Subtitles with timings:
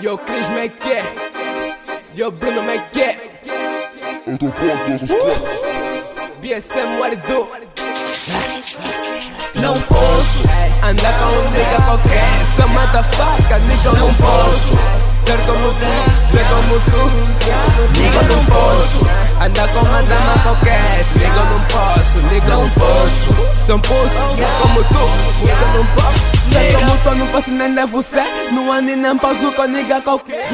[0.00, 1.04] Yo, Chris make it.
[2.14, 3.18] Yo, Bruno make it.
[4.26, 6.40] Eu tô pronto, os quatro.
[6.40, 7.46] BSM, what it do?
[9.60, 10.42] Não posso
[10.82, 12.30] Andar com um nigga qualquer.
[12.56, 14.78] Sou motherfucker, nigga, eu não posso.
[15.26, 15.92] Ser como tu,
[16.32, 17.02] ser como tu.
[18.00, 19.06] Nigga, eu não posso
[19.44, 21.04] Andar com uma dama qualquer.
[21.14, 23.66] Nigga, eu não posso, nigga, eu não posso.
[23.66, 24.16] Sou um pulso,
[24.62, 25.10] como tu.
[25.42, 26.39] Nigga, eu não posso.
[27.16, 28.24] Não posso nem devo ser.
[28.52, 30.48] Não ando e nem posso com nigga qualquer.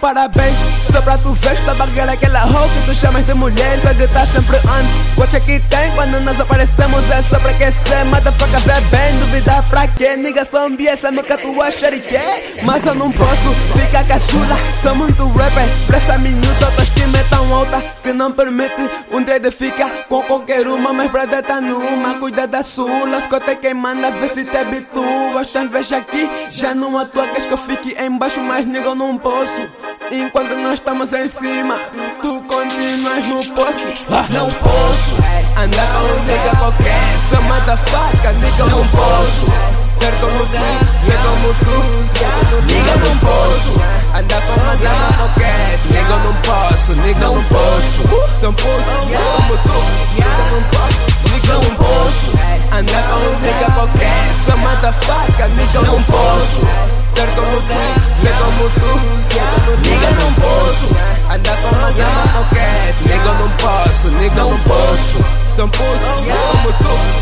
[0.00, 0.54] Parabéns,
[0.90, 1.52] só pra tu ver.
[1.52, 3.80] Esta bagueira, aquela hoe que tu chamas de mulher.
[3.82, 5.20] Só que tá sempre on.
[5.20, 7.10] Watch que tem quando nós aparecemos.
[7.10, 8.04] É só pra aquecer.
[8.06, 9.18] Motherfucker, vê bem.
[9.18, 10.16] Duvidar pra quê?
[10.16, 12.54] Nigga, só um bias, sabe que tu acha que é?
[12.64, 14.56] Mas eu não posso ficar caçula.
[14.80, 15.68] Sou muito rapper.
[15.86, 17.82] Pra essa minuta, autoestima é tão alta
[18.22, 20.92] não permite um trade ficar com qualquer uma.
[20.92, 23.18] Mas pra tá numa, cuida da sua.
[23.18, 25.50] Escuta quem manda, vê se te habituas.
[25.50, 27.26] Tem inveja aqui, já não atua.
[27.26, 29.68] Queres que eu fique embaixo, mas nigga, não posso.
[30.12, 31.76] Enquanto nós estamos em cima,
[32.20, 33.88] tu continuas no poço.
[34.10, 35.22] Ah, Não posso
[35.56, 39.46] Andar com um nigga qualquer, sou motherfucker, nigga, eu não posso.
[39.98, 42.62] Ser como tu, ser como tu.
[42.66, 47.71] Nigga, não posso Andar com uma dama qualquer, nigga, não posso, nigga, não posso.
[48.52, 49.72] Um pulso, ser como tu,
[50.12, 51.00] nigga, eu não posso.
[51.32, 52.28] Nigga, não posso.
[52.70, 56.60] Andar com um nigga qualquer, sou motherfucker, nigga, eu não posso.
[57.14, 57.74] Ser como tu,
[58.20, 58.92] ser como tu.
[59.88, 60.92] Nigga, não posso
[61.34, 65.32] Andar com uma dama qualquer, nigga, não posso, nigga, não posso.
[65.62, 67.21] Um pulso, ser como tu,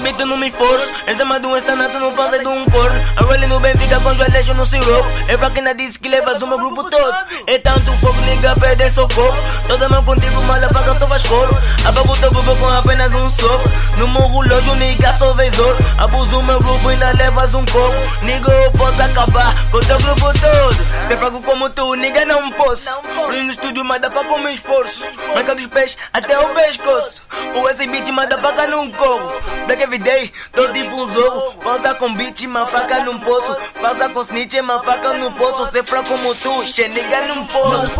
[0.00, 3.00] Beat, não me esforço Essa mais um estanato, não passa de um corno.
[3.16, 6.46] A rolling no Benfica com joelhos no siroco É fraco ainda disse que levas o
[6.46, 7.14] meu grupo todo.
[7.46, 9.34] É tanto fogo, liga, perde socorro.
[9.66, 13.70] Toda mão contigo, mas apaga só faz coro Apago teu grupo com apenas um sopro
[13.98, 18.52] No meu relógio, nigga, sou vezor Abuso o meu grupo, ainda levas um copo Nigga,
[18.52, 21.08] eu posso acabar com teu grupo todo.
[21.08, 22.90] Ser fraco como tu, nigga, não posso.
[23.26, 25.04] Ruim no estúdio, mas dá com meu esforço.
[25.34, 27.22] Marca dos pés até o pescoço.
[27.52, 29.32] Com esse beat, motherfucker, não corro.
[29.66, 31.54] Black everyday, tô tipo um zorro.
[31.62, 35.66] Pausa com beat, uma faca não posso Passa com snitch, uma faca no poço.
[35.72, 37.90] Ser fraco como tu, che nigga, não Não posso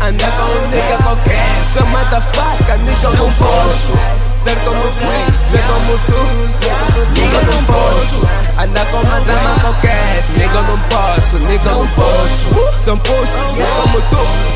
[0.00, 3.92] Andar com um nigga qualquer, sou motherfucker, nigga, eu não posso.
[4.44, 5.61] Ser como tu,
[12.82, 14.52] ser como tu.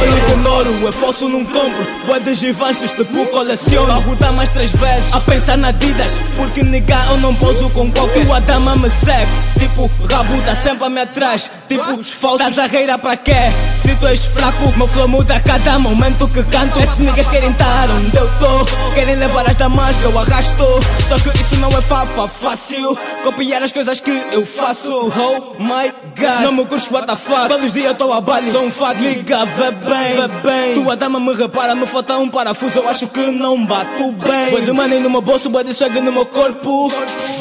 [0.00, 1.86] Olho de Noro, é falso, não compro.
[2.06, 3.92] Boa de givanches, tipo coleciono.
[3.92, 6.20] A rodar mais três vezes, a pensar na Adidas.
[6.36, 8.24] Porque negar eu não poso com qualquer.
[8.24, 11.50] Tua dama me segue, tipo rabo tá sempre a me atrás.
[11.68, 13.52] Tipo os falsos, estás a reira pra quê?
[13.86, 16.76] Se tu és fraco, meu flow muda a cada momento que canto.
[16.80, 18.64] Esses niggas querem estar onde eu tô.
[18.92, 20.64] Querem levar as damas que eu arrasto.
[21.08, 22.98] Só que isso não é fafa fácil.
[23.22, 24.90] Copiar as coisas que eu faço.
[24.90, 25.88] Oh my
[26.18, 27.46] god, não me curso what the fuck.
[27.46, 29.00] Todos os dias eu tô a baile, sou um fuck.
[29.00, 30.74] Liga, vê bem, vê bem.
[30.74, 32.80] Tua dama me repara, me falta um parafuso.
[32.80, 34.50] Eu acho que não bato bem.
[34.50, 36.92] Boa de money no meu bolso, boa de swag no meu corpo.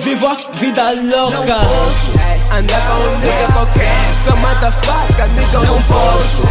[0.03, 2.14] Vivo a vida louca.
[2.51, 6.41] Andar com um nigga qualquer, sou motherfucker, nigga, não posso.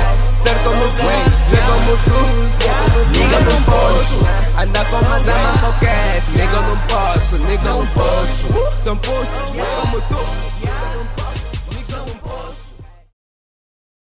[0.45, 1.07] Ser como tu,
[1.49, 3.19] ser como tu.
[3.19, 4.25] Nigga, não posso
[4.61, 8.83] Andar com uma dama qualquer, nigga, não posso, nigga, não posso.
[8.83, 10.54] Sou um pulso, ser como tu.